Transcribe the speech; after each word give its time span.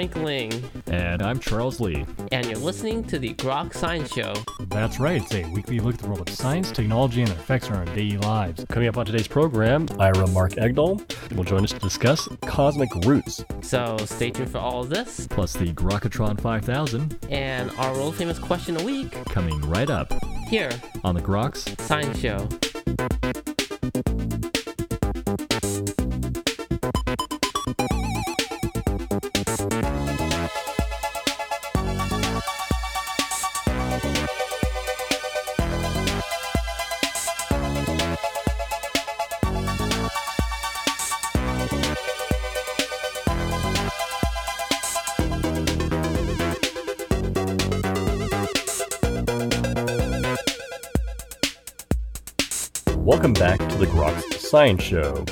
Frank 0.00 0.16
Ling. 0.16 0.70
And 0.86 1.20
I'm 1.20 1.38
Charles 1.38 1.78
Lee. 1.78 2.06
And 2.32 2.46
you're 2.46 2.56
listening 2.56 3.04
to 3.04 3.18
the 3.18 3.34
Grok 3.34 3.74
Science 3.74 4.10
Show. 4.10 4.32
That's 4.68 4.98
right, 4.98 5.20
it's 5.20 5.34
a 5.34 5.44
weekly 5.50 5.78
look 5.78 5.96
at 5.96 6.00
the 6.00 6.06
world 6.06 6.26
of 6.26 6.34
science, 6.34 6.72
technology, 6.72 7.20
and 7.20 7.30
their 7.30 7.36
effects 7.36 7.68
on 7.68 7.74
our 7.76 7.84
daily 7.84 8.16
lives. 8.16 8.64
Coming 8.70 8.88
up 8.88 8.96
on 8.96 9.04
today's 9.04 9.28
program, 9.28 9.86
Ira 9.98 10.26
Mark 10.28 10.52
Egdall 10.52 11.02
will 11.36 11.44
join 11.44 11.64
us 11.64 11.72
to 11.72 11.78
discuss 11.80 12.26
cosmic 12.46 12.88
roots. 13.04 13.44
So 13.60 13.98
stay 14.06 14.30
tuned 14.30 14.50
for 14.50 14.56
all 14.56 14.80
of 14.80 14.88
this. 14.88 15.26
Plus 15.26 15.52
the 15.52 15.70
Grokatron 15.74 16.40
5000. 16.40 17.18
And 17.28 17.70
our 17.72 17.92
world 17.92 18.16
famous 18.16 18.38
question 18.38 18.80
a 18.80 18.82
week. 18.82 19.12
Coming 19.26 19.60
right 19.68 19.90
up. 19.90 20.14
Here. 20.48 20.70
On 21.04 21.14
the 21.14 21.20
Groks 21.20 21.78
Science 21.78 22.18
Show. 22.18 22.48
The 53.80 53.86
Groks 53.86 54.34
Science 54.34 54.82
Show. 54.82 55.24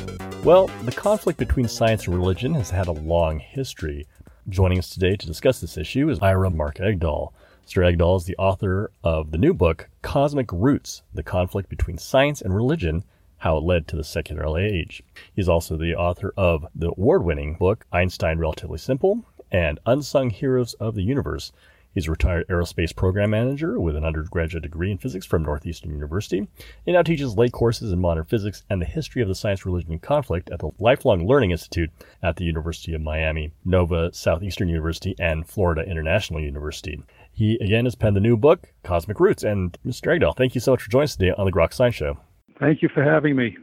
Well, 0.43 0.69
the 0.85 0.91
conflict 0.91 1.39
between 1.39 1.69
science 1.69 2.07
and 2.07 2.15
religion 2.15 2.55
has 2.55 2.71
had 2.71 2.87
a 2.87 2.93
long 2.93 3.41
history. 3.41 4.07
Joining 4.49 4.79
us 4.79 4.89
today 4.89 5.17
to 5.17 5.27
discuss 5.27 5.61
this 5.61 5.77
issue 5.77 6.09
is 6.09 6.19
Ira 6.21 6.49
Mark 6.49 6.77
Egdall. 6.77 7.35
Mr. 7.67 7.85
Egdall 7.87 8.17
is 8.17 8.25
the 8.25 8.39
author 8.39 8.91
of 9.05 9.33
the 9.33 9.37
new 9.37 9.53
book, 9.53 9.91
Cosmic 10.01 10.51
Roots 10.51 11.03
The 11.13 11.23
Conflict 11.23 11.69
Between 11.69 11.99
Science 11.99 12.41
and 12.41 12.57
Religion 12.57 13.05
How 13.37 13.59
It 13.59 13.65
Led 13.65 13.87
to 13.89 13.97
the 13.97 14.03
Secular 14.03 14.59
Age. 14.59 15.03
He's 15.37 15.51
also 15.51 15.77
the 15.77 15.95
author 15.95 16.33
of 16.35 16.67
the 16.75 16.89
award 16.89 17.25
winning 17.25 17.53
book, 17.53 17.85
Einstein 17.93 18.39
Relatively 18.39 18.79
Simple 18.79 19.27
and 19.53 19.79
Unsung 19.85 20.31
Heroes 20.31 20.73
of 20.81 20.95
the 20.95 21.03
Universe 21.03 21.53
He's 21.95 22.07
a 22.07 22.11
retired 22.11 22.47
aerospace 22.49 22.95
program 22.95 23.31
manager 23.31 23.81
with 23.81 23.97
an 23.97 24.05
undergraduate 24.05 24.63
degree 24.63 24.91
in 24.91 24.99
physics 24.99 25.27
from 25.27 25.43
Northeastern 25.43 25.91
University. 25.91 26.47
He 26.85 26.93
now 26.93 27.03
teaches 27.03 27.37
lay 27.37 27.49
courses 27.49 27.93
in 27.93 27.99
modern 27.99 28.25
physics 28.25 28.63
and 28.71 28.81
the 28.81 28.87
history 28.87 29.23
of 29.23 29.29
the 29.29 29.35
science, 29.35 29.67
religion, 29.67 29.99
conflict 29.99 30.51
at 30.51 30.61
the 30.61 30.71
Lifelong 30.79 31.27
Learning 31.27 31.51
Institute 31.51 31.91
at 32.23 32.37
the 32.37 32.45
University 32.45 32.95
of 32.95 33.01
Miami, 33.01 33.53
Nova 33.65 34.13
Southeastern 34.13 34.69
University, 34.69 35.15
and 35.19 35.49
Florida 35.49 35.83
International 35.83 36.41
University. 36.41 37.03
He 37.33 37.57
again 37.57 37.85
has 37.85 37.95
penned 37.95 38.17
the 38.17 38.21
new 38.21 38.37
book, 38.37 38.73
Cosmic 38.83 39.21
Roots. 39.21 39.43
And 39.43 39.79
Mr. 39.87 40.13
Egdall, 40.13 40.37
thank 40.37 40.55
you 40.55 40.61
so 40.61 40.73
much 40.73 40.83
for 40.83 40.91
joining 40.91 41.05
us 41.05 41.17
today 41.17 41.33
on 41.37 41.47
the 41.47 41.53
Grok 41.53 41.73
Science 41.73 41.95
Show. 41.95 42.19
Thank 42.59 42.83
you 42.83 42.89
for 42.89 43.03
having 43.03 43.37
me. 43.37 43.57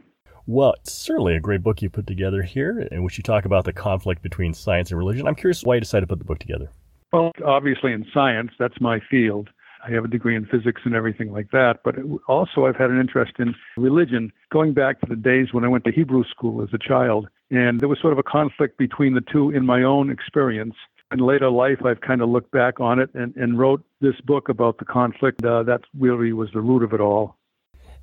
Well, 0.46 0.74
it's 0.74 0.92
certainly 0.92 1.34
a 1.34 1.40
great 1.40 1.62
book 1.62 1.82
you 1.82 1.90
put 1.90 2.06
together 2.06 2.42
here 2.42 2.80
in 2.80 3.02
which 3.02 3.18
you 3.18 3.22
talk 3.22 3.44
about 3.44 3.64
the 3.64 3.72
conflict 3.72 4.22
between 4.22 4.54
science 4.54 4.90
and 4.90 4.98
religion. 4.98 5.26
I'm 5.26 5.34
curious 5.34 5.64
why 5.64 5.74
you 5.74 5.80
decided 5.80 6.02
to 6.02 6.06
put 6.06 6.20
the 6.20 6.24
book 6.24 6.38
together. 6.38 6.70
Well, 7.12 7.32
obviously 7.44 7.92
in 7.92 8.04
science, 8.12 8.50
that's 8.58 8.80
my 8.80 9.00
field. 9.10 9.50
I 9.86 9.90
have 9.92 10.04
a 10.04 10.08
degree 10.08 10.34
in 10.34 10.46
physics 10.46 10.82
and 10.84 10.94
everything 10.94 11.32
like 11.32 11.50
that. 11.52 11.80
But 11.84 11.96
also, 12.26 12.66
I've 12.66 12.76
had 12.76 12.90
an 12.90 13.00
interest 13.00 13.34
in 13.38 13.54
religion 13.76 14.32
going 14.50 14.74
back 14.74 15.00
to 15.00 15.06
the 15.08 15.16
days 15.16 15.48
when 15.52 15.64
I 15.64 15.68
went 15.68 15.84
to 15.84 15.92
Hebrew 15.92 16.24
school 16.24 16.62
as 16.62 16.68
a 16.72 16.78
child. 16.78 17.28
And 17.50 17.80
there 17.80 17.88
was 17.88 17.98
sort 18.00 18.12
of 18.12 18.18
a 18.18 18.24
conflict 18.24 18.78
between 18.78 19.14
the 19.14 19.22
two 19.32 19.50
in 19.50 19.64
my 19.64 19.82
own 19.84 20.10
experience. 20.10 20.74
In 21.12 21.20
later 21.20 21.48
life, 21.50 21.84
I've 21.84 22.00
kind 22.00 22.20
of 22.20 22.28
looked 22.28 22.50
back 22.50 22.80
on 22.80 22.98
it 22.98 23.10
and, 23.14 23.36
and 23.36 23.56
wrote 23.56 23.84
this 24.00 24.20
book 24.24 24.48
about 24.48 24.78
the 24.78 24.84
conflict. 24.84 25.44
Uh, 25.44 25.62
that 25.62 25.82
really 25.96 26.32
was 26.32 26.48
the 26.52 26.60
root 26.60 26.82
of 26.82 26.92
it 26.92 27.00
all. 27.00 27.36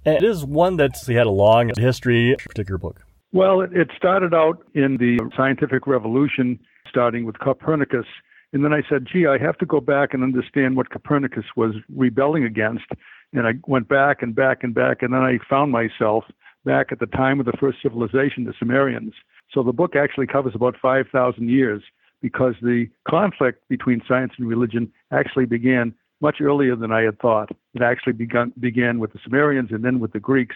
It 0.06 0.24
is 0.24 0.46
one 0.46 0.78
that's 0.78 1.06
had 1.08 1.28
a 1.28 1.32
long 1.32 1.72
history, 1.78 2.36
particular 2.40 2.78
book. 2.78 3.04
Well, 3.34 3.62
it, 3.62 3.74
it 3.74 3.90
started 3.98 4.34
out 4.34 4.64
in 4.74 4.98
the 4.98 5.20
scientific 5.36 5.86
revolution, 5.86 6.60
starting 6.88 7.26
with 7.26 7.40
Copernicus 7.40 8.06
and 8.54 8.64
then 8.64 8.72
I 8.72 8.84
said, 8.88 9.08
gee, 9.12 9.26
I 9.26 9.40
have 9.40 9.58
to 9.58 9.66
go 9.66 9.82
back 9.82 10.14
and 10.14 10.22
understand 10.22 10.78
what 10.78 10.92
Copernicus 10.92 11.46
was 11.56 11.74
rebelling 11.94 12.44
against. 12.44 12.86
And 13.34 13.48
I 13.48 13.54
went 13.66 13.88
back 13.88 14.22
and 14.22 14.36
back 14.36 14.64
and 14.64 14.76
back. 14.76 15.02
And 15.02 15.12
then 15.12 15.22
I 15.22 15.40
found 15.50 15.72
myself 15.72 16.24
back 16.64 16.92
at 16.92 17.00
the 17.00 17.08
time 17.08 17.40
of 17.40 17.48
the 17.48 17.58
first 17.60 17.80
civilization, 17.82 18.46
the 18.46 18.54
Sumerians. 18.60 19.14
So 19.52 19.64
the 19.64 19.74
book 19.74 19.96
actually 19.96 20.28
covers 20.28 20.54
about 20.54 20.76
5,000 20.80 21.50
years 21.50 21.82
because 22.22 22.54
the 22.62 22.88
conflict 23.10 23.68
between 23.70 24.04
science 24.08 24.34
and 24.38 24.48
religion 24.48 24.92
actually 25.12 25.46
began 25.46 25.94
much 26.22 26.40
earlier 26.40 26.76
than 26.76 26.92
I 26.92 27.02
had 27.02 27.20
thought. 27.20 27.50
It 27.74 27.82
actually 27.82 28.14
begun, 28.14 28.54
began 28.60 29.00
with 29.00 29.14
the 29.14 29.20
Sumerians 29.24 29.72
and 29.72 29.84
then 29.84 30.00
with 30.00 30.14
the 30.14 30.20
Greeks. 30.20 30.56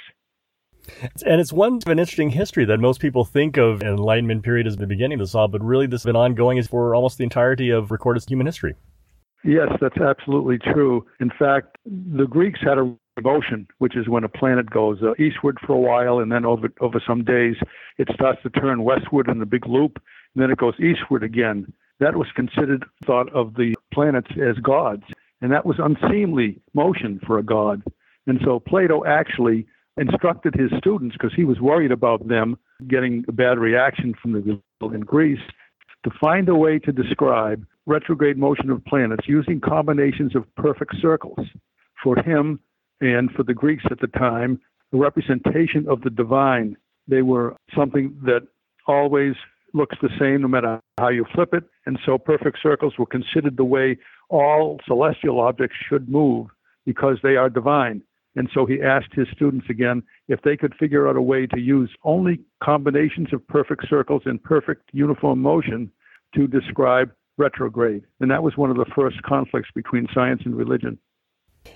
And 1.25 1.41
it's 1.41 1.53
one 1.53 1.79
of 1.85 1.91
an 1.91 1.99
interesting 1.99 2.29
history 2.29 2.65
that 2.65 2.79
most 2.79 2.99
people 2.99 3.25
think 3.25 3.57
of 3.57 3.81
Enlightenment 3.81 4.43
period 4.43 4.67
as 4.67 4.77
the 4.77 4.87
beginning 4.87 5.19
of 5.19 5.25
this 5.25 5.35
all, 5.35 5.47
but 5.47 5.63
really 5.63 5.87
this 5.87 6.01
has 6.01 6.05
been 6.05 6.15
ongoing 6.15 6.61
for 6.63 6.95
almost 6.95 7.17
the 7.17 7.23
entirety 7.23 7.69
of 7.69 7.91
recorded 7.91 8.23
human 8.27 8.45
history. 8.45 8.75
Yes, 9.43 9.69
that's 9.79 9.97
absolutely 9.97 10.57
true. 10.57 11.05
In 11.19 11.29
fact, 11.29 11.77
the 11.85 12.25
Greeks 12.25 12.59
had 12.61 12.77
a 12.77 12.95
revolution, 13.17 13.67
which 13.77 13.95
is 13.95 14.07
when 14.07 14.23
a 14.23 14.29
planet 14.29 14.69
goes 14.69 15.01
uh, 15.01 15.13
eastward 15.21 15.57
for 15.65 15.73
a 15.73 15.79
while, 15.79 16.19
and 16.19 16.31
then 16.31 16.45
over 16.45 16.69
over 16.81 17.01
some 17.05 17.23
days 17.23 17.55
it 17.97 18.07
starts 18.13 18.41
to 18.43 18.49
turn 18.49 18.83
westward 18.83 19.29
in 19.29 19.39
the 19.39 19.45
big 19.45 19.65
loop, 19.67 20.01
and 20.33 20.43
then 20.43 20.51
it 20.51 20.57
goes 20.57 20.73
eastward 20.79 21.23
again. 21.23 21.71
That 21.99 22.15
was 22.15 22.27
considered 22.35 22.85
thought 23.05 23.31
of 23.33 23.55
the 23.55 23.75
planets 23.93 24.29
as 24.41 24.57
gods, 24.57 25.03
and 25.41 25.51
that 25.51 25.65
was 25.65 25.77
unseemly 25.79 26.59
motion 26.73 27.19
for 27.25 27.39
a 27.39 27.43
god. 27.43 27.83
And 28.27 28.39
so 28.43 28.59
Plato 28.59 29.05
actually 29.05 29.65
instructed 29.97 30.55
his 30.55 30.71
students 30.77 31.15
because 31.15 31.33
he 31.35 31.43
was 31.43 31.59
worried 31.59 31.91
about 31.91 32.27
them 32.27 32.57
getting 32.87 33.25
a 33.27 33.31
bad 33.31 33.57
reaction 33.57 34.13
from 34.21 34.33
the 34.33 34.41
people 34.41 34.93
in 34.93 35.01
Greece 35.01 35.39
to 36.03 36.11
find 36.19 36.47
a 36.49 36.55
way 36.55 36.79
to 36.79 36.91
describe 36.91 37.65
retrograde 37.85 38.37
motion 38.37 38.69
of 38.69 38.83
planets 38.85 39.27
using 39.27 39.59
combinations 39.59 40.35
of 40.35 40.43
perfect 40.55 40.95
circles. 41.01 41.39
For 42.03 42.17
him 42.21 42.59
and 43.01 43.31
for 43.31 43.43
the 43.43 43.53
Greeks 43.53 43.85
at 43.89 43.99
the 43.99 44.07
time, 44.07 44.59
the 44.91 44.97
representation 44.97 45.87
of 45.89 46.01
the 46.01 46.09
divine, 46.09 46.77
they 47.07 47.21
were 47.21 47.55
something 47.75 48.15
that 48.23 48.47
always 48.87 49.33
looks 49.73 49.97
the 50.01 50.09
same 50.19 50.41
no 50.41 50.47
matter 50.47 50.79
how 50.97 51.09
you 51.09 51.25
flip 51.33 51.53
it. 51.53 51.63
And 51.85 51.99
so 52.05 52.17
perfect 52.17 52.59
circles 52.61 52.93
were 52.97 53.05
considered 53.05 53.57
the 53.57 53.63
way 53.63 53.97
all 54.29 54.79
celestial 54.87 55.39
objects 55.39 55.75
should 55.89 56.09
move 56.09 56.47
because 56.85 57.17
they 57.23 57.35
are 57.35 57.49
divine. 57.49 58.01
And 58.37 58.47
so 58.53 58.67
he 58.67 58.81
asked 58.83 59.13
his 59.13 59.27
students 59.35 59.65
again 59.67 60.03
if 60.27 60.41
they 60.43 60.55
could 60.55 60.75
figure 60.75 61.09
out 61.09 61.15
a 61.15 61.21
way 61.21 61.47
to 61.47 61.59
use 61.59 61.89
only 62.03 62.39
combinations 62.63 63.33
of 63.33 63.45
perfect 63.47 63.89
circles 63.89 64.21
in 64.27 64.37
perfect 64.37 64.91
uniform 64.93 65.41
motion 65.41 65.91
to 66.35 66.47
describe 66.47 67.11
retrograde. 67.37 68.03
And 68.19 68.29
that 68.29 68.43
was 68.43 68.55
one 68.55 68.69
of 68.69 68.77
the 68.77 68.85
first 68.95 69.19
conflicts 69.23 69.69
between 69.73 70.07
science 70.13 70.43
and 70.45 70.55
religion. 70.55 70.99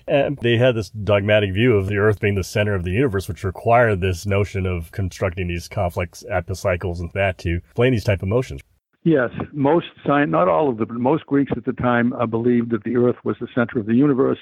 And 0.07 0.37
they 0.37 0.57
had 0.57 0.75
this 0.75 0.91
dogmatic 0.91 1.51
view 1.51 1.75
of 1.75 1.87
the 1.87 1.97
Earth 1.97 2.19
being 2.19 2.35
the 2.35 2.43
center 2.43 2.75
of 2.75 2.83
the 2.83 2.91
universe, 2.91 3.27
which 3.27 3.43
required 3.43 3.99
this 3.99 4.27
notion 4.27 4.67
of 4.67 4.91
constructing 4.91 5.47
these 5.47 5.67
complex 5.67 6.23
epicycles 6.29 6.99
and 6.99 7.11
that 7.13 7.39
to 7.39 7.55
explain 7.57 7.91
these 7.91 8.03
type 8.03 8.21
of 8.21 8.29
motions. 8.29 8.61
Yes, 9.03 9.31
most 9.51 9.87
science, 10.05 10.29
not 10.29 10.47
all 10.47 10.69
of 10.69 10.77
them, 10.77 10.89
but 10.89 10.97
most 10.97 11.25
Greeks 11.25 11.51
at 11.57 11.65
the 11.65 11.73
time 11.73 12.13
uh, 12.13 12.27
believed 12.27 12.69
that 12.69 12.83
the 12.83 12.97
Earth 12.97 13.15
was 13.23 13.35
the 13.41 13.47
center 13.55 13.79
of 13.79 13.87
the 13.87 13.95
universe. 13.95 14.37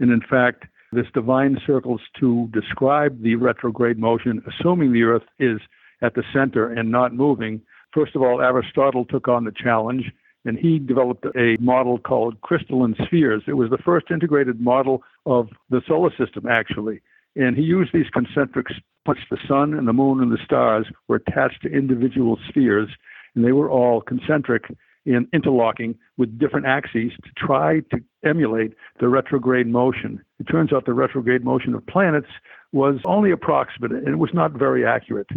And 0.00 0.10
in 0.12 0.20
fact, 0.28 0.66
this 0.92 1.06
divine 1.14 1.58
circles 1.66 2.00
to 2.20 2.48
describe 2.52 3.22
the 3.22 3.34
retrograde 3.36 3.98
motion, 3.98 4.42
assuming 4.46 4.92
the 4.92 5.02
Earth 5.02 5.22
is 5.38 5.58
at 6.02 6.14
the 6.14 6.22
center 6.32 6.70
and 6.70 6.90
not 6.90 7.14
moving. 7.14 7.62
First 7.92 8.14
of 8.14 8.22
all, 8.22 8.40
Aristotle 8.40 9.04
took 9.04 9.28
on 9.28 9.44
the 9.44 9.52
challenge 9.52 10.12
and 10.44 10.58
he 10.58 10.78
developed 10.78 11.24
a 11.36 11.56
model 11.60 11.98
called 11.98 12.40
crystalline 12.40 12.96
spheres. 13.06 13.42
It 13.46 13.54
was 13.54 13.70
the 13.70 13.78
first 13.78 14.10
integrated 14.10 14.60
model 14.60 15.02
of 15.24 15.48
the 15.70 15.82
solar 15.86 16.10
system, 16.16 16.46
actually. 16.48 17.00
And 17.36 17.56
he 17.56 17.62
used 17.62 17.92
these 17.92 18.10
concentric 18.12 18.66
which 19.04 19.18
the 19.30 19.38
sun 19.48 19.74
and 19.74 19.88
the 19.88 19.92
moon 19.92 20.20
and 20.20 20.30
the 20.30 20.38
stars 20.44 20.86
were 21.08 21.16
attached 21.16 21.62
to 21.62 21.68
individual 21.68 22.38
spheres, 22.48 22.88
and 23.34 23.44
they 23.44 23.52
were 23.52 23.70
all 23.70 24.00
concentric 24.00 24.64
in 25.04 25.28
interlocking 25.32 25.96
with 26.16 26.38
different 26.38 26.66
axes 26.66 27.12
to 27.24 27.30
try 27.36 27.80
to 27.90 27.98
emulate 28.24 28.74
the 29.00 29.08
retrograde 29.08 29.66
motion. 29.66 30.20
It 30.38 30.44
turns 30.44 30.72
out 30.72 30.86
the 30.86 30.94
retrograde 30.94 31.44
motion 31.44 31.74
of 31.74 31.86
planets 31.86 32.28
was 32.72 33.00
only 33.04 33.30
approximate 33.30 33.92
and 33.92 34.08
it 34.08 34.18
was 34.18 34.30
not 34.32 34.52
very 34.52 34.86
accurate. 34.86 35.28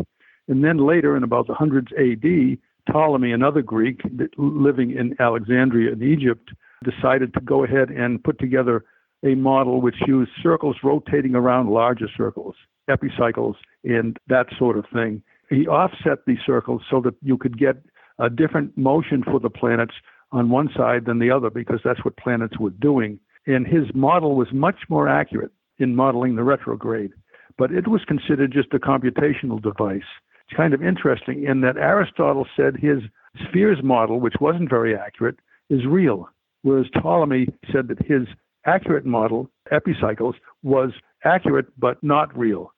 And 0.47 0.63
then 0.63 0.77
later, 0.77 1.17
in 1.17 1.23
about 1.23 1.47
the 1.47 1.55
hundreds 1.55 1.87
AD, 1.93 2.57
Ptolemy, 2.91 3.31
another 3.31 3.61
Greek 3.61 4.01
living 4.37 4.91
in 4.91 5.15
Alexandria 5.19 5.93
in 5.93 6.03
Egypt, 6.03 6.51
decided 6.83 7.33
to 7.33 7.41
go 7.41 7.63
ahead 7.63 7.89
and 7.89 8.23
put 8.23 8.37
together 8.39 8.85
a 9.23 9.33
model 9.33 9.81
which 9.81 9.95
used 10.05 10.31
circles 10.43 10.77
rotating 10.83 11.33
around 11.33 11.69
larger 11.69 12.07
circles, 12.15 12.55
epicycles, 12.87 13.55
and 13.83 14.19
that 14.27 14.45
sort 14.57 14.77
of 14.77 14.85
thing. 14.93 15.23
He 15.49 15.67
offset 15.67 16.19
these 16.27 16.37
circles 16.45 16.83
so 16.89 17.01
that 17.01 17.15
you 17.23 17.37
could 17.37 17.57
get 17.57 17.77
a 18.19 18.29
different 18.29 18.77
motion 18.77 19.23
for 19.23 19.39
the 19.39 19.49
planets 19.49 19.93
on 20.31 20.49
one 20.49 20.69
side 20.75 21.05
than 21.05 21.19
the 21.19 21.31
other 21.31 21.49
because 21.49 21.79
that's 21.83 22.03
what 22.03 22.17
planets 22.17 22.57
were 22.59 22.71
doing. 22.71 23.19
And 23.47 23.65
his 23.67 23.85
model 23.93 24.35
was 24.35 24.47
much 24.51 24.77
more 24.89 25.07
accurate 25.07 25.51
in 25.77 25.95
modeling 25.95 26.35
the 26.35 26.43
retrograde, 26.43 27.11
but 27.57 27.71
it 27.71 27.87
was 27.87 28.01
considered 28.07 28.51
just 28.51 28.73
a 28.73 28.79
computational 28.79 29.61
device. 29.61 30.01
It's 30.47 30.57
kind 30.57 30.73
of 30.73 30.83
interesting 30.83 31.43
in 31.43 31.61
that 31.61 31.77
Aristotle 31.77 32.47
said 32.55 32.75
his 32.75 32.99
spheres 33.47 33.79
model, 33.83 34.19
which 34.19 34.35
wasn't 34.39 34.69
very 34.69 34.95
accurate, 34.95 35.37
is 35.69 35.85
real, 35.85 36.29
whereas 36.61 36.85
Ptolemy 36.93 37.47
said 37.71 37.87
that 37.87 38.05
his 38.05 38.27
accurate 38.65 39.05
model, 39.05 39.49
epicycles, 39.71 40.35
was 40.63 40.91
accurate 41.23 41.67
but 41.79 42.01
not 42.03 42.35
real. 42.37 42.71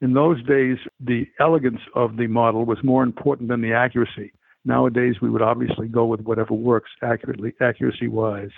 In 0.00 0.14
those 0.14 0.42
days, 0.44 0.78
the 1.00 1.26
elegance 1.38 1.80
of 1.94 2.16
the 2.16 2.26
model 2.26 2.64
was 2.64 2.78
more 2.82 3.04
important 3.04 3.48
than 3.48 3.60
the 3.60 3.72
accuracy. 3.72 4.32
Nowadays, 4.64 5.16
we 5.20 5.30
would 5.30 5.42
obviously 5.42 5.88
go 5.88 6.04
with 6.04 6.20
whatever 6.20 6.54
works 6.54 6.90
accurately, 7.02 7.52
accuracy 7.60 8.08
wise. 8.08 8.50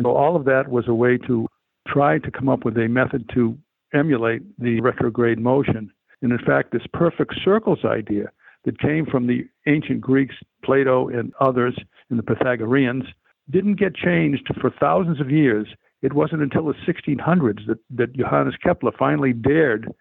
So 0.00 0.10
all 0.10 0.36
of 0.36 0.44
that 0.46 0.68
was 0.68 0.88
a 0.88 0.94
way 0.94 1.18
to 1.26 1.46
try 1.86 2.18
to 2.18 2.30
come 2.30 2.48
up 2.48 2.64
with 2.64 2.76
a 2.76 2.88
method 2.88 3.30
to 3.34 3.56
emulate 3.94 4.42
the 4.58 4.80
retrograde 4.80 5.38
motion. 5.38 5.92
And 6.22 6.32
in 6.32 6.38
fact, 6.38 6.72
this 6.72 6.86
perfect 6.92 7.34
circles 7.44 7.84
idea 7.84 8.30
that 8.64 8.78
came 8.78 9.06
from 9.06 9.26
the 9.26 9.46
ancient 9.66 10.00
Greeks, 10.00 10.34
Plato, 10.64 11.08
and 11.08 11.32
others, 11.40 11.76
and 12.10 12.18
the 12.18 12.22
Pythagoreans, 12.22 13.04
didn't 13.50 13.74
get 13.74 13.94
changed 13.94 14.48
for 14.60 14.70
thousands 14.80 15.20
of 15.20 15.30
years. 15.30 15.66
It 16.00 16.12
wasn't 16.12 16.42
until 16.42 16.66
the 16.66 16.74
1600s 16.86 17.66
that, 17.66 17.78
that 17.90 18.16
Johannes 18.16 18.54
Kepler 18.62 18.92
finally 18.98 19.32
dared 19.32 19.92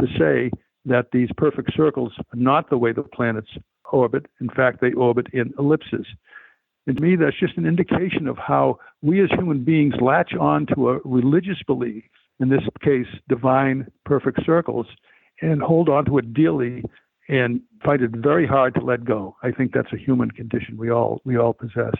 to 0.00 0.06
say 0.18 0.50
that 0.84 1.06
these 1.12 1.28
perfect 1.36 1.72
circles 1.76 2.12
are 2.18 2.36
not 2.36 2.70
the 2.70 2.78
way 2.78 2.92
the 2.92 3.02
planets 3.02 3.50
orbit. 3.92 4.26
In 4.40 4.48
fact, 4.48 4.80
they 4.80 4.92
orbit 4.92 5.26
in 5.32 5.52
ellipses. 5.58 6.06
And 6.86 6.96
to 6.96 7.02
me, 7.02 7.16
that's 7.16 7.38
just 7.38 7.56
an 7.56 7.66
indication 7.66 8.26
of 8.26 8.38
how 8.38 8.78
we 9.02 9.22
as 9.22 9.30
human 9.30 9.64
beings 9.64 9.94
latch 10.00 10.34
on 10.34 10.66
to 10.74 10.90
a 10.90 10.98
religious 11.04 11.62
belief, 11.66 12.02
in 12.40 12.48
this 12.48 12.62
case, 12.82 13.06
divine 13.28 13.86
perfect 14.04 14.44
circles, 14.46 14.86
and 15.42 15.60
hold 15.60 15.88
on 15.88 16.04
to 16.06 16.18
it 16.18 16.32
dearly 16.32 16.82
and 17.28 17.60
find 17.84 18.00
it 18.00 18.10
very 18.10 18.46
hard 18.46 18.74
to 18.74 18.80
let 18.80 19.04
go. 19.04 19.36
I 19.42 19.50
think 19.50 19.72
that's 19.72 19.92
a 19.92 19.98
human 19.98 20.30
condition 20.30 20.78
we 20.78 20.90
all 20.90 21.20
we 21.24 21.36
all 21.36 21.52
possess. 21.52 21.94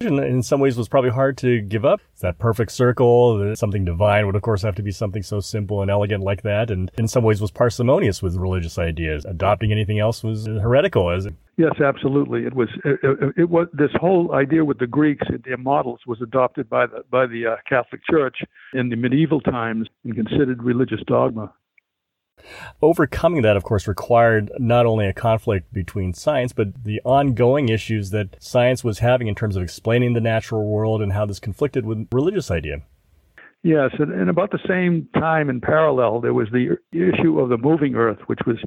In 0.00 0.42
some 0.42 0.60
ways, 0.60 0.76
was 0.76 0.88
probably 0.88 1.10
hard 1.10 1.36
to 1.38 1.60
give 1.60 1.84
up. 1.84 2.00
That 2.20 2.38
perfect 2.38 2.72
circle, 2.72 3.54
something 3.56 3.84
divine 3.84 4.26
would, 4.26 4.36
of 4.36 4.42
course, 4.42 4.62
have 4.62 4.74
to 4.76 4.82
be 4.82 4.92
something 4.92 5.22
so 5.22 5.40
simple 5.40 5.82
and 5.82 5.90
elegant 5.90 6.22
like 6.22 6.42
that. 6.42 6.70
And 6.70 6.90
in 6.96 7.08
some 7.08 7.24
ways, 7.24 7.40
was 7.40 7.50
parsimonious 7.50 8.22
with 8.22 8.36
religious 8.36 8.78
ideas. 8.78 9.24
Adopting 9.24 9.72
anything 9.72 9.98
else 9.98 10.22
was 10.22 10.46
heretical. 10.46 11.10
As 11.10 11.28
yes, 11.56 11.72
absolutely, 11.84 12.44
it 12.44 12.54
was. 12.54 12.68
It, 12.84 13.34
it 13.36 13.50
was 13.50 13.68
this 13.72 13.90
whole 14.00 14.34
idea 14.34 14.64
with 14.64 14.78
the 14.78 14.86
Greeks, 14.86 15.26
their 15.44 15.56
models, 15.56 16.00
was 16.06 16.20
adopted 16.22 16.68
by 16.68 16.86
the 16.86 17.04
by 17.10 17.26
the 17.26 17.46
uh, 17.46 17.56
Catholic 17.68 18.00
Church 18.10 18.38
in 18.72 18.88
the 18.88 18.96
medieval 18.96 19.40
times 19.40 19.88
and 20.04 20.14
considered 20.14 20.62
religious 20.62 21.00
dogma. 21.06 21.52
Overcoming 22.82 23.42
that, 23.42 23.56
of 23.56 23.64
course, 23.64 23.88
required 23.88 24.50
not 24.58 24.86
only 24.86 25.06
a 25.06 25.12
conflict 25.12 25.72
between 25.72 26.12
science, 26.12 26.52
but 26.52 26.84
the 26.84 27.00
ongoing 27.04 27.68
issues 27.68 28.10
that 28.10 28.36
science 28.42 28.84
was 28.84 28.98
having 28.98 29.26
in 29.26 29.34
terms 29.34 29.56
of 29.56 29.62
explaining 29.62 30.12
the 30.12 30.20
natural 30.20 30.66
world 30.66 31.00
and 31.00 31.12
how 31.12 31.24
this 31.24 31.40
conflicted 31.40 31.86
with 31.86 32.08
religious 32.12 32.50
idea. 32.50 32.82
Yes, 33.62 33.92
and, 33.98 34.12
and 34.12 34.28
about 34.28 34.50
the 34.50 34.58
same 34.68 35.08
time 35.14 35.48
in 35.48 35.60
parallel, 35.60 36.20
there 36.20 36.34
was 36.34 36.48
the 36.52 36.76
issue 36.92 37.40
of 37.40 37.48
the 37.48 37.56
moving 37.56 37.94
Earth, 37.94 38.18
which 38.26 38.40
was 38.46 38.58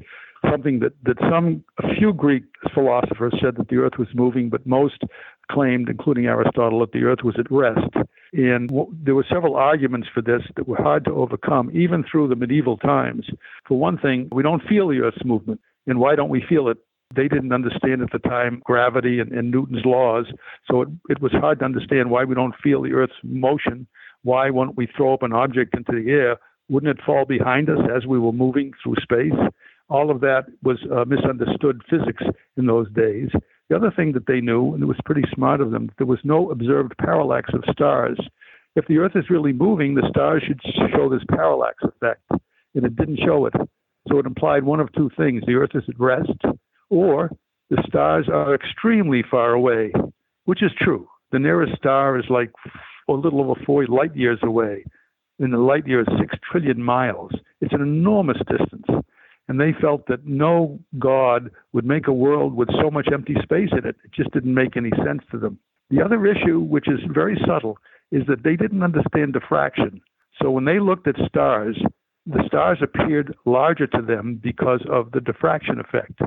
something 0.50 0.80
that, 0.80 0.92
that 1.04 1.18
some, 1.30 1.64
a 1.78 1.94
few 1.94 2.12
Greek 2.12 2.42
philosophers 2.74 3.34
said 3.40 3.56
that 3.56 3.68
the 3.68 3.76
Earth 3.76 3.98
was 3.98 4.08
moving, 4.14 4.48
but 4.48 4.66
most 4.66 5.04
claimed, 5.50 5.88
including 5.88 6.26
Aristotle, 6.26 6.80
that 6.80 6.92
the 6.92 7.04
Earth 7.04 7.22
was 7.24 7.36
at 7.38 7.50
rest. 7.50 7.94
And 8.32 8.70
there 8.92 9.14
were 9.14 9.26
several 9.30 9.56
arguments 9.56 10.08
for 10.12 10.22
this 10.22 10.42
that 10.56 10.68
were 10.68 10.82
hard 10.82 11.04
to 11.06 11.12
overcome, 11.12 11.70
even 11.74 12.04
through 12.04 12.28
the 12.28 12.36
medieval 12.36 12.76
times. 12.76 13.26
For 13.66 13.78
one 13.78 13.98
thing, 13.98 14.28
we 14.32 14.42
don't 14.42 14.62
feel 14.68 14.88
the 14.88 15.00
Earth's 15.00 15.24
movement. 15.24 15.60
And 15.86 15.98
why 15.98 16.14
don't 16.14 16.28
we 16.28 16.44
feel 16.46 16.68
it? 16.68 16.78
They 17.14 17.28
didn't 17.28 17.54
understand 17.54 18.02
at 18.02 18.12
the 18.12 18.18
time 18.18 18.60
gravity 18.64 19.18
and, 19.18 19.32
and 19.32 19.50
Newton's 19.50 19.84
laws, 19.86 20.26
so 20.70 20.82
it, 20.82 20.88
it 21.08 21.22
was 21.22 21.32
hard 21.32 21.60
to 21.60 21.64
understand 21.64 22.10
why 22.10 22.24
we 22.24 22.34
don't 22.34 22.54
feel 22.62 22.82
the 22.82 22.92
Earth's 22.92 23.14
motion. 23.22 23.86
Why, 24.24 24.50
when 24.50 24.74
we 24.76 24.88
throw 24.94 25.14
up 25.14 25.22
an 25.22 25.32
object 25.32 25.74
into 25.74 25.92
the 25.92 26.10
air, 26.10 26.36
wouldn't 26.68 26.98
it 26.98 27.04
fall 27.04 27.24
behind 27.24 27.70
us 27.70 27.78
as 27.94 28.04
we 28.06 28.18
were 28.18 28.32
moving 28.32 28.72
through 28.82 28.96
space? 29.02 29.32
All 29.88 30.10
of 30.10 30.20
that 30.20 30.44
was 30.62 30.78
uh, 30.92 31.06
misunderstood 31.06 31.80
physics 31.88 32.22
in 32.58 32.66
those 32.66 32.90
days. 32.92 33.30
The 33.68 33.76
other 33.76 33.90
thing 33.94 34.12
that 34.12 34.26
they 34.26 34.40
knew, 34.40 34.72
and 34.72 34.82
it 34.82 34.86
was 34.86 34.98
pretty 35.04 35.24
smart 35.34 35.60
of 35.60 35.70
them, 35.70 35.90
there 35.98 36.06
was 36.06 36.20
no 36.24 36.50
observed 36.50 36.94
parallax 36.98 37.50
of 37.52 37.64
stars. 37.70 38.18
If 38.76 38.86
the 38.86 38.98
Earth 38.98 39.12
is 39.14 39.28
really 39.28 39.52
moving, 39.52 39.94
the 39.94 40.08
stars 40.08 40.42
should 40.46 40.60
show 40.94 41.08
this 41.08 41.24
parallax 41.30 41.76
effect, 41.82 42.22
and 42.30 42.84
it 42.84 42.96
didn't 42.96 43.20
show 43.24 43.44
it. 43.46 43.54
So 44.08 44.18
it 44.18 44.26
implied 44.26 44.64
one 44.64 44.80
of 44.80 44.92
two 44.92 45.10
things 45.16 45.42
the 45.46 45.54
Earth 45.54 45.72
is 45.74 45.84
at 45.88 46.00
rest, 46.00 46.40
or 46.88 47.30
the 47.68 47.82
stars 47.86 48.26
are 48.32 48.54
extremely 48.54 49.22
far 49.30 49.52
away, 49.52 49.92
which 50.46 50.62
is 50.62 50.70
true. 50.80 51.06
The 51.32 51.38
nearest 51.38 51.76
star 51.76 52.18
is 52.18 52.24
like 52.30 52.50
a 53.08 53.12
little 53.12 53.40
over 53.40 53.60
40 53.66 53.92
light 53.92 54.16
years 54.16 54.38
away, 54.42 54.84
and 55.38 55.52
the 55.52 55.58
light 55.58 55.86
year 55.86 56.00
is 56.00 56.06
6 56.18 56.34
trillion 56.50 56.82
miles. 56.82 57.32
It's 57.60 57.74
an 57.74 57.82
enormous 57.82 58.38
distance 58.48 58.86
and 59.48 59.58
they 59.58 59.72
felt 59.80 60.06
that 60.06 60.26
no 60.26 60.78
God 60.98 61.50
would 61.72 61.86
make 61.86 62.06
a 62.06 62.12
world 62.12 62.54
with 62.54 62.68
so 62.80 62.90
much 62.90 63.08
empty 63.12 63.34
space 63.42 63.70
in 63.72 63.86
it. 63.86 63.96
It 64.04 64.12
just 64.14 64.30
didn't 64.32 64.54
make 64.54 64.76
any 64.76 64.90
sense 65.04 65.22
to 65.30 65.38
them. 65.38 65.58
The 65.90 66.02
other 66.02 66.26
issue, 66.26 66.60
which 66.60 66.86
is 66.86 67.00
very 67.12 67.40
subtle, 67.46 67.78
is 68.12 68.22
that 68.28 68.42
they 68.44 68.56
didn't 68.56 68.82
understand 68.82 69.32
diffraction. 69.32 70.00
So 70.40 70.50
when 70.50 70.66
they 70.66 70.80
looked 70.80 71.08
at 71.08 71.16
stars, 71.26 71.80
the 72.26 72.44
stars 72.46 72.78
appeared 72.82 73.34
larger 73.46 73.86
to 73.86 74.02
them 74.02 74.38
because 74.42 74.84
of 74.90 75.12
the 75.12 75.20
diffraction 75.20 75.80
effect. 75.80 76.20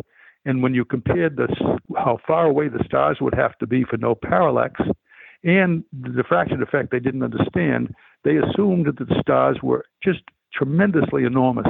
And 0.46 0.64
when 0.64 0.74
you 0.74 0.84
compared 0.84 1.36
the, 1.36 1.48
how 1.96 2.18
far 2.26 2.48
away 2.48 2.68
the 2.70 2.84
stars 2.86 3.18
would 3.22 3.36
have 3.36 3.56
to 3.60 3.68
be 3.68 3.84
for 3.84 3.98
no 3.98 4.16
parallax 4.16 4.82
and 5.44 5.84
the 6.02 6.10
diffraction 6.10 6.62
effect 6.64 6.92
they 6.92 7.00
didn't 7.00 7.24
understand, 7.24 7.94
they 8.24 8.38
assumed 8.38 8.88
that 8.88 8.98
the 8.98 9.22
stars 9.22 9.58
were 9.62 9.86
just 10.04 10.22
tremendously 10.54 11.24
enormous 11.24 11.68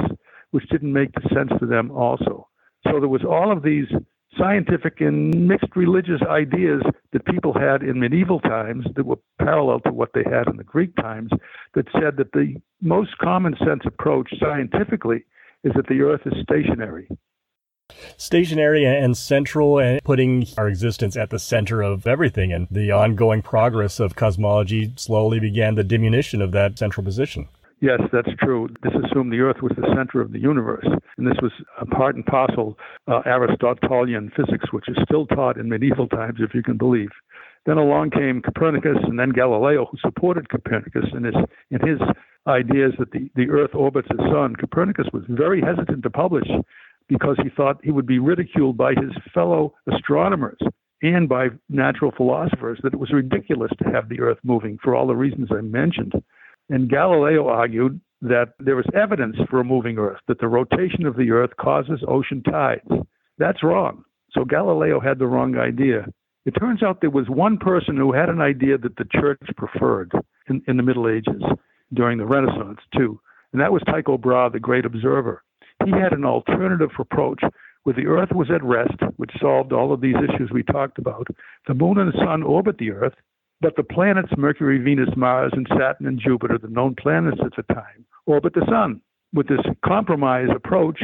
which 0.52 0.68
didn't 0.68 0.92
make 0.92 1.10
sense 1.34 1.50
to 1.58 1.66
them 1.66 1.90
also. 1.90 2.48
So 2.84 3.00
there 3.00 3.08
was 3.08 3.24
all 3.24 3.52
of 3.52 3.62
these 3.62 3.86
scientific 4.38 5.00
and 5.00 5.46
mixed 5.46 5.76
religious 5.76 6.20
ideas 6.28 6.82
that 7.12 7.24
people 7.26 7.52
had 7.52 7.82
in 7.82 8.00
medieval 8.00 8.40
times 8.40 8.86
that 8.96 9.04
were 9.04 9.18
parallel 9.38 9.80
to 9.80 9.92
what 9.92 10.10
they 10.14 10.24
had 10.24 10.48
in 10.48 10.56
the 10.56 10.64
Greek 10.64 10.94
times 10.96 11.30
that 11.74 11.86
said 11.92 12.16
that 12.16 12.32
the 12.32 12.54
most 12.80 13.16
common 13.18 13.54
sense 13.58 13.82
approach 13.84 14.32
scientifically 14.40 15.24
is 15.64 15.72
that 15.76 15.86
the 15.88 16.00
earth 16.00 16.22
is 16.24 16.32
stationary. 16.42 17.08
Stationary 18.16 18.86
and 18.86 19.16
central, 19.16 19.78
and 19.78 20.02
putting 20.02 20.46
our 20.56 20.66
existence 20.66 21.14
at 21.14 21.28
the 21.28 21.38
center 21.38 21.82
of 21.82 22.06
everything. 22.06 22.52
And 22.52 22.66
the 22.70 22.90
ongoing 22.90 23.42
progress 23.42 24.00
of 24.00 24.16
cosmology 24.16 24.92
slowly 24.96 25.40
began 25.40 25.74
the 25.74 25.84
diminution 25.84 26.40
of 26.40 26.52
that 26.52 26.78
central 26.78 27.04
position. 27.04 27.48
Yes, 27.82 28.00
that's 28.12 28.30
true. 28.38 28.68
This 28.84 28.92
assumed 28.94 29.32
the 29.32 29.40
Earth 29.40 29.60
was 29.60 29.72
the 29.76 29.92
center 29.96 30.20
of 30.20 30.30
the 30.30 30.38
universe, 30.38 30.86
and 31.18 31.26
this 31.26 31.36
was 31.42 31.50
a 31.80 31.84
part 31.84 32.14
and 32.14 32.24
parcel 32.24 32.78
uh, 33.08 33.22
Aristotelian 33.26 34.30
physics, 34.36 34.72
which 34.72 34.88
is 34.88 34.96
still 35.02 35.26
taught 35.26 35.56
in 35.56 35.68
medieval 35.68 36.06
times, 36.06 36.38
if 36.38 36.54
you 36.54 36.62
can 36.62 36.78
believe. 36.78 37.10
Then 37.66 37.78
along 37.78 38.10
came 38.10 38.40
Copernicus 38.40 38.98
and 39.02 39.18
then 39.18 39.30
Galileo, 39.30 39.86
who 39.86 39.98
supported 40.00 40.48
Copernicus 40.48 41.06
in 41.12 41.24
his 41.24 41.34
in 41.72 41.80
his 41.80 41.98
ideas 42.46 42.92
that 43.00 43.10
the, 43.10 43.28
the 43.34 43.50
Earth 43.50 43.74
orbits 43.74 44.06
the 44.08 44.30
sun. 44.32 44.54
Copernicus 44.54 45.06
was 45.12 45.24
very 45.28 45.60
hesitant 45.60 46.04
to 46.04 46.10
publish 46.10 46.48
because 47.08 47.36
he 47.42 47.50
thought 47.50 47.80
he 47.82 47.90
would 47.90 48.06
be 48.06 48.20
ridiculed 48.20 48.76
by 48.76 48.90
his 48.90 49.10
fellow 49.34 49.74
astronomers 49.92 50.58
and 51.02 51.28
by 51.28 51.48
natural 51.68 52.12
philosophers 52.16 52.78
that 52.84 52.92
it 52.94 53.00
was 53.00 53.12
ridiculous 53.12 53.72
to 53.82 53.90
have 53.90 54.08
the 54.08 54.20
Earth 54.20 54.38
moving 54.44 54.78
for 54.84 54.94
all 54.94 55.08
the 55.08 55.16
reasons 55.16 55.48
I 55.50 55.62
mentioned. 55.62 56.12
And 56.68 56.88
Galileo 56.88 57.48
argued 57.48 58.00
that 58.22 58.54
there 58.60 58.78
is 58.78 58.86
evidence 58.94 59.36
for 59.50 59.60
a 59.60 59.64
moving 59.64 59.98
Earth, 59.98 60.20
that 60.28 60.38
the 60.38 60.48
rotation 60.48 61.06
of 61.06 61.16
the 61.16 61.30
Earth 61.30 61.50
causes 61.60 62.04
ocean 62.06 62.42
tides. 62.42 62.88
That's 63.38 63.62
wrong. 63.62 64.04
So 64.32 64.44
Galileo 64.44 65.00
had 65.00 65.18
the 65.18 65.26
wrong 65.26 65.56
idea. 65.56 66.06
It 66.44 66.52
turns 66.52 66.82
out 66.82 67.00
there 67.00 67.10
was 67.10 67.28
one 67.28 67.58
person 67.58 67.96
who 67.96 68.12
had 68.12 68.28
an 68.28 68.40
idea 68.40 68.78
that 68.78 68.96
the 68.96 69.06
church 69.12 69.40
preferred 69.56 70.12
in, 70.48 70.62
in 70.66 70.76
the 70.76 70.82
Middle 70.82 71.08
Ages 71.08 71.42
during 71.92 72.18
the 72.18 72.26
Renaissance, 72.26 72.78
too, 72.96 73.20
and 73.52 73.60
that 73.60 73.72
was 73.72 73.82
Tycho 73.86 74.16
Brahe, 74.16 74.52
the 74.52 74.58
great 74.58 74.84
observer. 74.84 75.42
He 75.84 75.90
had 75.90 76.12
an 76.12 76.24
alternative 76.24 76.90
approach 76.98 77.42
where 77.82 77.94
the 77.94 78.06
Earth 78.06 78.30
was 78.32 78.50
at 78.54 78.62
rest, 78.62 78.94
which 79.16 79.30
solved 79.40 79.72
all 79.72 79.92
of 79.92 80.00
these 80.00 80.16
issues 80.16 80.50
we 80.52 80.62
talked 80.62 80.98
about. 80.98 81.26
The 81.66 81.74
moon 81.74 81.98
and 81.98 82.12
the 82.12 82.24
sun 82.24 82.42
orbit 82.42 82.78
the 82.78 82.92
Earth, 82.92 83.14
but 83.62 83.76
the 83.76 83.84
planets 83.84 84.32
Mercury, 84.36 84.78
Venus, 84.78 85.08
Mars, 85.16 85.52
and 85.54 85.66
Saturn 85.70 86.06
and 86.06 86.20
Jupiter, 86.20 86.58
the 86.58 86.68
known 86.68 86.96
planets 86.96 87.38
at 87.42 87.52
the 87.56 87.74
time, 87.74 88.04
orbit 88.26 88.54
the 88.54 88.66
sun. 88.68 89.00
With 89.32 89.48
this 89.48 89.60
compromise 89.84 90.48
approach, 90.54 91.00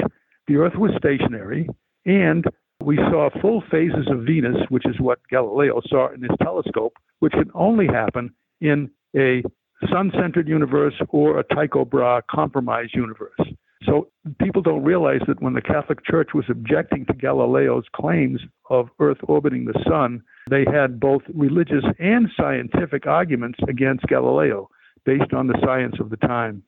the 0.48 0.56
Earth 0.56 0.74
was 0.76 0.90
stationary 0.98 1.68
and 2.04 2.44
we 2.82 2.96
saw 2.96 3.30
full 3.40 3.62
phases 3.70 4.08
of 4.10 4.24
Venus, 4.24 4.56
which 4.68 4.86
is 4.86 5.00
what 5.00 5.20
Galileo 5.30 5.80
saw 5.86 6.12
in 6.12 6.22
his 6.22 6.30
telescope, 6.42 6.94
which 7.20 7.32
can 7.32 7.50
only 7.54 7.86
happen 7.86 8.30
in 8.60 8.90
a 9.16 9.42
sun 9.90 10.10
centered 10.20 10.48
universe 10.48 10.94
or 11.10 11.38
a 11.38 11.44
Tycho 11.44 11.84
Brahe 11.84 12.22
compromised 12.30 12.94
universe. 12.94 13.40
So 13.84 14.08
people 14.40 14.62
don't 14.62 14.82
realize 14.82 15.20
that 15.28 15.40
when 15.40 15.54
the 15.54 15.62
Catholic 15.62 16.04
Church 16.04 16.30
was 16.34 16.44
objecting 16.48 17.06
to 17.06 17.12
Galileo's 17.12 17.84
claims 17.94 18.40
of 18.70 18.88
Earth 18.98 19.18
orbiting 19.22 19.64
the 19.64 19.80
sun, 19.88 20.22
they 20.50 20.64
had 20.64 20.98
both 20.98 21.22
religious 21.32 21.84
and 21.98 22.28
scientific 22.36 23.06
arguments 23.06 23.58
against 23.68 24.06
Galileo 24.06 24.68
based 25.04 25.32
on 25.32 25.46
the 25.46 25.58
science 25.64 25.96
of 26.00 26.10
the 26.10 26.16
time. 26.16 26.64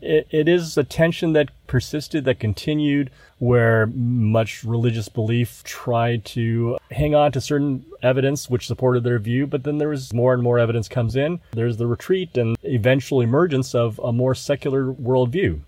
It, 0.00 0.28
it 0.30 0.48
is 0.48 0.78
a 0.78 0.84
tension 0.84 1.32
that 1.32 1.50
persisted, 1.66 2.24
that 2.24 2.38
continued, 2.38 3.10
where 3.38 3.86
much 3.86 4.64
religious 4.64 5.08
belief 5.08 5.62
tried 5.64 6.24
to 6.26 6.78
hang 6.90 7.14
on 7.14 7.32
to 7.32 7.40
certain 7.40 7.84
evidence 8.02 8.48
which 8.48 8.66
supported 8.66 9.04
their 9.04 9.18
view, 9.18 9.46
but 9.46 9.64
then 9.64 9.78
there 9.78 9.88
was 9.88 10.12
more 10.12 10.34
and 10.34 10.42
more 10.42 10.58
evidence 10.58 10.88
comes 10.88 11.16
in. 11.16 11.40
There's 11.52 11.76
the 11.76 11.86
retreat 11.86 12.36
and 12.36 12.56
eventual 12.64 13.20
emergence 13.20 13.74
of 13.74 13.98
a 13.98 14.12
more 14.12 14.34
secular 14.34 14.92
worldview. 14.92 15.60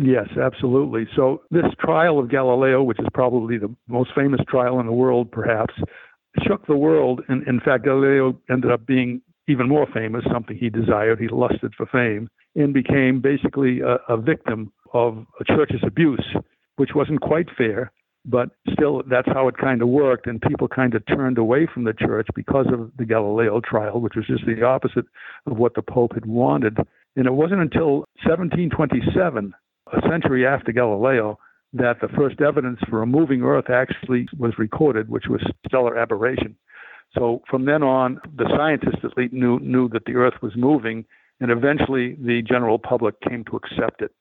Yes, 0.00 0.28
absolutely. 0.40 1.08
So, 1.16 1.42
this 1.50 1.64
trial 1.80 2.20
of 2.20 2.30
Galileo, 2.30 2.84
which 2.84 3.00
is 3.00 3.06
probably 3.12 3.58
the 3.58 3.74
most 3.88 4.10
famous 4.14 4.40
trial 4.48 4.78
in 4.78 4.86
the 4.86 4.92
world, 4.92 5.28
perhaps, 5.32 5.74
shook 6.46 6.64
the 6.68 6.76
world. 6.76 7.20
And 7.26 7.46
in 7.48 7.58
fact, 7.58 7.84
Galileo 7.84 8.40
ended 8.48 8.70
up 8.70 8.86
being 8.86 9.20
even 9.48 9.68
more 9.68 9.88
famous, 9.92 10.24
something 10.32 10.56
he 10.56 10.70
desired. 10.70 11.18
He 11.18 11.26
lusted 11.26 11.74
for 11.76 11.86
fame 11.86 12.28
and 12.54 12.72
became 12.72 13.20
basically 13.20 13.80
a, 13.80 13.96
a 14.08 14.16
victim 14.16 14.72
of 14.94 15.26
a 15.40 15.44
church's 15.44 15.82
abuse, 15.84 16.24
which 16.76 16.90
wasn't 16.94 17.20
quite 17.20 17.48
fair. 17.56 17.90
But 18.24 18.50
still, 18.72 19.02
that's 19.10 19.28
how 19.28 19.48
it 19.48 19.56
kind 19.56 19.82
of 19.82 19.88
worked, 19.88 20.26
and 20.28 20.40
people 20.40 20.68
kind 20.68 20.94
of 20.94 21.04
turned 21.06 21.38
away 21.38 21.66
from 21.72 21.84
the 21.84 21.94
church 21.94 22.28
because 22.36 22.66
of 22.72 22.92
the 22.98 23.04
Galileo 23.04 23.60
trial, 23.60 24.00
which 24.00 24.14
was 24.14 24.26
just 24.26 24.44
the 24.46 24.62
opposite 24.62 25.06
of 25.46 25.56
what 25.56 25.74
the 25.74 25.82
Pope 25.82 26.14
had 26.14 26.26
wanted. 26.26 26.76
And 27.16 27.26
it 27.26 27.32
wasn't 27.32 27.62
until 27.62 28.04
1727, 28.24 29.54
a 29.92 30.08
century 30.08 30.46
after 30.46 30.72
Galileo, 30.72 31.38
that 31.72 32.00
the 32.00 32.08
first 32.08 32.40
evidence 32.40 32.78
for 32.88 33.02
a 33.02 33.06
moving 33.06 33.42
Earth 33.42 33.70
actually 33.70 34.26
was 34.38 34.58
recorded, 34.58 35.08
which 35.08 35.26
was 35.28 35.42
stellar 35.66 35.98
aberration. 35.98 36.56
So 37.16 37.42
from 37.48 37.64
then 37.64 37.82
on, 37.82 38.20
the 38.36 38.48
scientists 38.56 39.04
at 39.04 39.16
least 39.16 39.32
knew 39.32 39.58
knew 39.60 39.88
that 39.90 40.04
the 40.04 40.14
Earth 40.14 40.34
was 40.42 40.52
moving, 40.56 41.04
and 41.40 41.50
eventually 41.50 42.16
the 42.20 42.42
general 42.42 42.78
public 42.78 43.20
came 43.20 43.44
to 43.44 43.56
accept 43.56 44.02
it. 44.02 44.12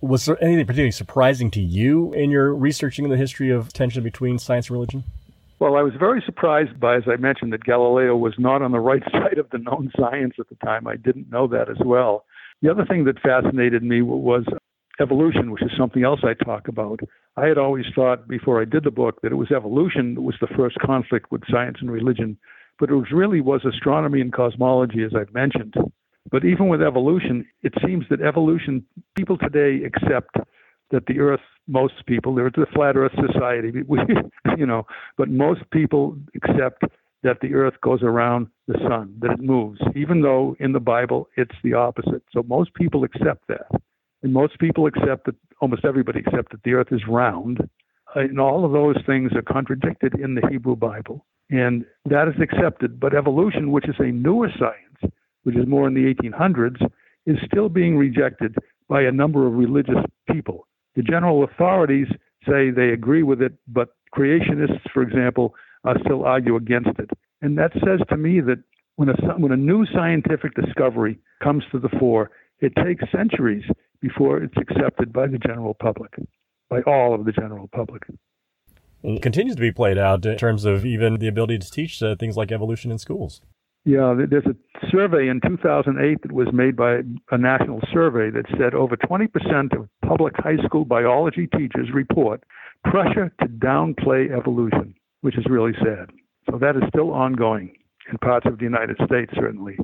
Was 0.00 0.26
there 0.26 0.42
anything 0.42 0.66
particularly 0.66 0.90
surprising 0.90 1.50
to 1.52 1.60
you 1.60 2.12
in 2.12 2.30
your 2.30 2.54
researching 2.54 3.08
the 3.08 3.16
history 3.16 3.50
of 3.50 3.72
tension 3.72 4.02
between 4.02 4.38
science 4.38 4.66
and 4.68 4.74
religion? 4.74 5.04
Well, 5.60 5.76
I 5.76 5.82
was 5.82 5.92
very 5.96 6.20
surprised 6.26 6.80
by, 6.80 6.96
as 6.96 7.04
I 7.06 7.14
mentioned, 7.16 7.52
that 7.52 7.62
Galileo 7.62 8.16
was 8.16 8.34
not 8.36 8.62
on 8.62 8.72
the 8.72 8.80
right 8.90 9.02
side 9.12 9.38
of 9.38 9.48
the 9.50 9.58
known 9.58 9.92
science 9.96 10.34
at 10.40 10.48
the 10.48 10.56
time. 10.56 10.88
I 10.88 10.96
didn't 10.96 11.30
know 11.30 11.46
that 11.48 11.70
as 11.70 11.76
well. 11.84 12.24
The 12.62 12.70
other 12.70 12.84
thing 12.84 13.04
that 13.04 13.20
fascinated 13.20 13.82
me 13.82 14.02
was 14.02 14.44
evolution, 15.00 15.50
which 15.50 15.62
is 15.62 15.70
something 15.76 16.04
else 16.04 16.20
I 16.22 16.34
talk 16.44 16.68
about. 16.68 17.00
I 17.36 17.46
had 17.46 17.58
always 17.58 17.86
thought 17.94 18.28
before 18.28 18.62
I 18.62 18.64
did 18.64 18.84
the 18.84 18.90
book 18.90 19.20
that 19.22 19.32
it 19.32 19.36
was 19.36 19.50
evolution 19.50 20.14
that 20.14 20.22
was 20.22 20.36
the 20.40 20.46
first 20.56 20.78
conflict 20.78 21.32
with 21.32 21.42
science 21.50 21.78
and 21.80 21.90
religion, 21.90 22.38
but 22.78 22.88
it 22.88 22.94
was 22.94 23.10
really 23.12 23.40
was 23.40 23.64
astronomy 23.64 24.20
and 24.20 24.32
cosmology, 24.32 25.02
as 25.02 25.12
I've 25.14 25.34
mentioned. 25.34 25.74
But 26.30 26.44
even 26.44 26.68
with 26.68 26.82
evolution, 26.82 27.44
it 27.62 27.74
seems 27.84 28.04
that 28.10 28.20
evolution, 28.20 28.86
people 29.16 29.38
today 29.38 29.84
accept 29.84 30.36
that 30.92 31.06
the 31.06 31.18
Earth, 31.18 31.40
most 31.66 32.06
people, 32.06 32.34
there's 32.34 32.52
a 32.56 32.72
flat 32.72 32.96
Earth 32.96 33.12
society, 33.32 33.72
we, 33.88 33.98
you 34.56 34.66
know, 34.66 34.86
but 35.16 35.28
most 35.28 35.62
people 35.72 36.16
accept 36.36 36.84
that 37.22 37.40
the 37.40 37.54
Earth 37.54 37.74
goes 37.82 38.02
around 38.02 38.48
the 38.66 38.78
sun, 38.88 39.14
that 39.20 39.32
it 39.32 39.40
moves, 39.40 39.80
even 39.94 40.22
though 40.22 40.56
in 40.58 40.72
the 40.72 40.80
Bible 40.80 41.28
it's 41.36 41.54
the 41.62 41.74
opposite. 41.74 42.22
So 42.32 42.42
most 42.42 42.74
people 42.74 43.04
accept 43.04 43.46
that. 43.48 43.68
And 44.22 44.32
most 44.32 44.58
people 44.58 44.86
accept 44.86 45.26
that, 45.26 45.34
almost 45.60 45.84
everybody 45.84 46.20
accepts 46.20 46.52
that 46.52 46.62
the 46.64 46.74
earth 46.74 46.88
is 46.90 47.02
round. 47.08 47.68
And 48.14 48.40
all 48.40 48.64
of 48.64 48.72
those 48.72 48.96
things 49.06 49.32
are 49.34 49.42
contradicted 49.42 50.14
in 50.14 50.34
the 50.34 50.46
Hebrew 50.50 50.76
Bible. 50.76 51.24
And 51.50 51.84
that 52.04 52.28
is 52.28 52.34
accepted. 52.40 53.00
But 53.00 53.14
evolution, 53.14 53.70
which 53.70 53.88
is 53.88 53.96
a 53.98 54.10
newer 54.10 54.50
science, 54.58 55.14
which 55.44 55.56
is 55.56 55.66
more 55.66 55.88
in 55.88 55.94
the 55.94 56.12
1800s, 56.14 56.84
is 57.26 57.36
still 57.46 57.68
being 57.68 57.96
rejected 57.96 58.56
by 58.88 59.02
a 59.02 59.12
number 59.12 59.46
of 59.46 59.54
religious 59.54 60.04
people. 60.30 60.66
The 60.96 61.02
general 61.02 61.44
authorities 61.44 62.08
say 62.46 62.70
they 62.70 62.90
agree 62.90 63.22
with 63.22 63.40
it, 63.40 63.52
but 63.68 63.90
creationists, 64.14 64.82
for 64.92 65.02
example, 65.02 65.54
uh, 65.84 65.94
still 66.04 66.24
argue 66.24 66.56
against 66.56 66.98
it. 66.98 67.10
And 67.40 67.58
that 67.58 67.72
says 67.74 68.00
to 68.08 68.16
me 68.16 68.40
that 68.40 68.62
when 68.96 69.08
a, 69.08 69.14
when 69.38 69.52
a 69.52 69.56
new 69.56 69.86
scientific 69.86 70.54
discovery 70.54 71.18
comes 71.42 71.64
to 71.72 71.78
the 71.78 71.88
fore, 71.98 72.30
it 72.60 72.72
takes 72.76 73.04
centuries 73.10 73.64
before 74.00 74.38
it's 74.38 74.56
accepted 74.56 75.12
by 75.12 75.26
the 75.26 75.38
general 75.38 75.74
public, 75.74 76.12
by 76.68 76.82
all 76.82 77.14
of 77.14 77.24
the 77.24 77.32
general 77.32 77.68
public. 77.74 78.02
It 79.02 79.22
continues 79.22 79.56
to 79.56 79.60
be 79.60 79.72
played 79.72 79.98
out 79.98 80.24
in 80.24 80.36
terms 80.36 80.64
of 80.64 80.86
even 80.86 81.18
the 81.18 81.26
ability 81.26 81.58
to 81.58 81.70
teach 81.70 82.02
uh, 82.02 82.14
things 82.14 82.36
like 82.36 82.52
evolution 82.52 82.92
in 82.92 82.98
schools. 82.98 83.40
Yeah, 83.84 84.14
there's 84.30 84.46
a 84.46 84.54
survey 84.92 85.26
in 85.26 85.40
2008 85.40 86.22
that 86.22 86.30
was 86.30 86.46
made 86.52 86.76
by 86.76 87.00
a 87.32 87.38
national 87.38 87.80
survey 87.92 88.30
that 88.30 88.44
said 88.56 88.74
over 88.74 88.96
20% 88.96 89.76
of 89.76 89.88
public 90.06 90.34
high 90.36 90.58
school 90.64 90.84
biology 90.84 91.48
teachers 91.48 91.88
report 91.92 92.44
pressure 92.84 93.32
to 93.40 93.48
downplay 93.48 94.30
evolution, 94.30 94.94
which 95.22 95.38
is 95.38 95.44
really 95.48 95.72
sad. 95.82 96.10
So 96.50 96.58
that 96.58 96.76
is 96.76 96.82
still 96.88 97.10
ongoing 97.10 97.74
in 98.10 98.18
parts 98.18 98.46
of 98.46 98.58
the 98.58 98.64
United 98.64 98.96
States, 99.06 99.32
certainly. 99.34 99.78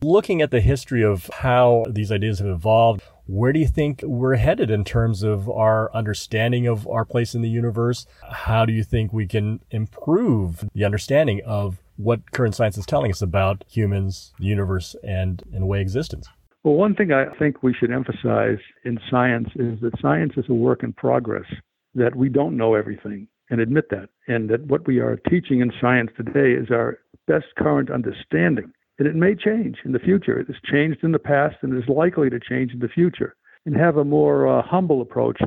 Looking 0.00 0.42
at 0.42 0.50
the 0.50 0.60
history 0.60 1.02
of 1.02 1.30
how 1.32 1.84
these 1.88 2.10
ideas 2.10 2.40
have 2.40 2.48
evolved, 2.48 3.02
where 3.26 3.52
do 3.52 3.60
you 3.60 3.68
think 3.68 4.00
we're 4.02 4.34
headed 4.34 4.68
in 4.70 4.84
terms 4.84 5.22
of 5.22 5.48
our 5.48 5.94
understanding 5.94 6.66
of 6.66 6.88
our 6.88 7.04
place 7.04 7.34
in 7.34 7.42
the 7.42 7.48
universe? 7.48 8.06
How 8.28 8.64
do 8.64 8.72
you 8.72 8.82
think 8.82 9.12
we 9.12 9.28
can 9.28 9.60
improve 9.70 10.68
the 10.74 10.84
understanding 10.84 11.40
of 11.46 11.78
what 11.96 12.32
current 12.32 12.56
science 12.56 12.76
is 12.76 12.86
telling 12.86 13.12
us 13.12 13.22
about 13.22 13.64
humans, 13.68 14.32
the 14.40 14.46
universe, 14.46 14.96
and, 15.04 15.42
in 15.52 15.62
a 15.62 15.66
way, 15.66 15.80
existence? 15.80 16.26
Well, 16.64 16.74
one 16.74 16.94
thing 16.96 17.12
I 17.12 17.26
think 17.38 17.62
we 17.62 17.74
should 17.74 17.92
emphasize 17.92 18.58
in 18.84 18.98
science 19.08 19.48
is 19.54 19.80
that 19.80 20.00
science 20.00 20.32
is 20.36 20.44
a 20.48 20.54
work 20.54 20.82
in 20.82 20.92
progress, 20.92 21.46
that 21.94 22.16
we 22.16 22.28
don't 22.28 22.56
know 22.56 22.74
everything 22.74 23.28
and 23.52 23.60
admit 23.60 23.90
that, 23.90 24.08
and 24.26 24.50
that 24.50 24.66
what 24.66 24.88
we 24.88 24.98
are 24.98 25.20
teaching 25.30 25.60
in 25.60 25.70
science 25.80 26.10
today 26.16 26.52
is 26.60 26.72
our 26.72 26.98
best 27.28 27.46
current 27.56 27.88
understanding 27.88 28.72
and 28.98 29.08
it 29.08 29.16
may 29.16 29.34
change 29.34 29.78
in 29.84 29.90
the 29.90 29.98
future. 29.98 30.38
It 30.38 30.46
has 30.46 30.56
changed 30.70 31.02
in 31.02 31.10
the 31.10 31.18
past 31.18 31.56
and 31.62 31.76
is 31.76 31.88
likely 31.88 32.30
to 32.30 32.38
change 32.38 32.72
in 32.72 32.78
the 32.78 32.88
future, 32.88 33.34
and 33.66 33.76
have 33.76 33.96
a 33.96 34.04
more 34.04 34.46
uh, 34.46 34.62
humble 34.62 35.00
approach 35.00 35.40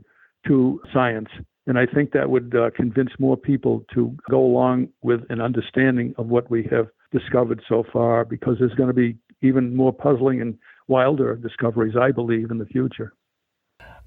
to 0.47 0.81
science. 0.93 1.29
And 1.67 1.77
I 1.79 1.85
think 1.85 2.11
that 2.11 2.29
would 2.29 2.53
uh, 2.55 2.71
convince 2.75 3.11
more 3.17 3.37
people 3.37 3.85
to 3.93 4.15
go 4.29 4.43
along 4.43 4.89
with 5.03 5.21
an 5.29 5.41
understanding 5.41 6.13
of 6.17 6.27
what 6.27 6.49
we 6.51 6.67
have 6.71 6.87
discovered 7.11 7.61
so 7.69 7.83
far, 7.93 8.25
because 8.25 8.57
there's 8.59 8.73
going 8.73 8.89
to 8.89 8.93
be 8.93 9.17
even 9.41 9.75
more 9.75 9.93
puzzling 9.93 10.41
and 10.41 10.57
wilder 10.87 11.35
discoveries, 11.35 11.95
I 11.95 12.11
believe, 12.11 12.51
in 12.51 12.57
the 12.57 12.65
future. 12.65 13.13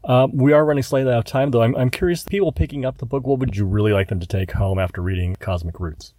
Uh, 0.04 0.28
we 0.32 0.52
are 0.52 0.64
running 0.64 0.82
slightly 0.82 1.12
out 1.12 1.18
of 1.18 1.24
time, 1.24 1.50
though. 1.50 1.62
I'm, 1.62 1.76
I'm 1.76 1.90
curious, 1.90 2.22
people 2.22 2.52
picking 2.52 2.84
up 2.84 2.98
the 2.98 3.06
book, 3.06 3.26
what 3.26 3.38
would 3.40 3.56
you 3.56 3.66
really 3.66 3.92
like 3.92 4.08
them 4.08 4.20
to 4.20 4.26
take 4.26 4.52
home 4.52 4.78
after 4.78 5.02
reading 5.02 5.36
Cosmic 5.40 5.80
Roots? 5.80 6.14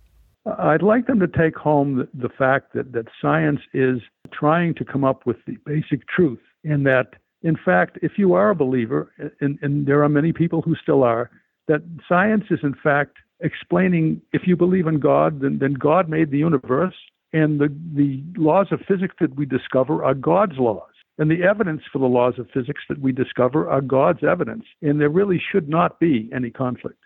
I'd 0.45 0.81
like 0.81 1.07
them 1.07 1.19
to 1.19 1.27
take 1.27 1.55
home 1.55 1.97
the, 1.97 2.07
the, 2.13 2.29
fact 2.29 2.73
that, 2.73 2.91
that 2.93 3.07
science 3.21 3.59
is 3.73 3.99
trying 4.31 4.73
to 4.75 4.85
come 4.85 5.03
up 5.03 5.25
with 5.25 5.37
the 5.45 5.57
basic 5.65 6.07
truth, 6.07 6.39
in 6.63 6.83
that, 6.83 7.13
in 7.41 7.57
fact, 7.63 7.97
if 8.01 8.13
you 8.17 8.33
are 8.33 8.49
a 8.49 8.55
believer, 8.55 9.11
and, 9.39 9.57
and 9.61 9.85
there 9.85 10.03
are 10.03 10.09
many 10.09 10.33
people 10.33 10.61
who 10.61 10.75
still 10.75 11.03
are, 11.03 11.29
that 11.67 11.81
science 12.07 12.45
is, 12.49 12.59
in 12.63 12.75
fact, 12.81 13.17
explaining 13.41 14.21
if 14.33 14.43
you 14.45 14.55
believe 14.55 14.87
in 14.87 14.99
God, 14.99 15.41
then, 15.41 15.59
then 15.59 15.73
God 15.73 16.09
made 16.09 16.31
the 16.31 16.37
universe, 16.37 16.95
and 17.31 17.59
the, 17.59 17.73
the 17.93 18.23
laws 18.37 18.67
of 18.71 18.81
physics 18.87 19.15
that 19.19 19.35
we 19.35 19.45
discover 19.45 20.03
are 20.03 20.13
God's 20.13 20.57
laws. 20.57 20.88
And 21.19 21.29
the 21.29 21.43
evidence 21.43 21.81
for 21.91 21.99
the 21.99 22.05
laws 22.05 22.39
of 22.39 22.49
physics 22.53 22.81
that 22.87 23.01
we 23.01 23.11
discover 23.11 23.69
are 23.69 23.81
God's 23.81 24.23
evidence. 24.23 24.63
And 24.81 24.99
there 24.99 25.09
really 25.09 25.39
should 25.51 25.67
not 25.67 25.99
be 25.99 26.29
any 26.33 26.49
conflict. 26.49 26.97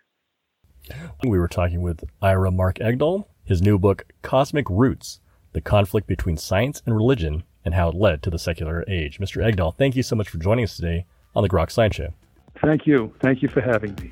We 1.23 1.39
were 1.39 1.47
talking 1.47 1.81
with 1.81 2.03
Ira 2.21 2.51
Mark 2.51 2.77
Egdall. 2.77 3.25
His 3.43 3.61
new 3.61 3.79
book, 3.79 4.05
Cosmic 4.21 4.69
Roots 4.69 5.19
The 5.53 5.61
Conflict 5.61 6.07
Between 6.07 6.37
Science 6.37 6.81
and 6.85 6.95
Religion 6.95 7.43
and 7.65 7.73
How 7.73 7.89
It 7.89 7.95
Led 7.95 8.21
to 8.23 8.29
the 8.29 8.39
Secular 8.39 8.85
Age. 8.87 9.19
Mr. 9.19 9.43
Egdall, 9.43 9.75
thank 9.75 9.95
you 9.95 10.03
so 10.03 10.15
much 10.15 10.29
for 10.29 10.37
joining 10.37 10.63
us 10.63 10.75
today 10.75 11.05
on 11.35 11.41
the 11.41 11.49
Grok 11.49 11.71
Science 11.71 11.95
Show. 11.95 12.13
Thank 12.61 12.85
you. 12.85 13.13
Thank 13.19 13.41
you 13.41 13.49
for 13.49 13.61
having 13.61 13.95
me. 13.95 14.11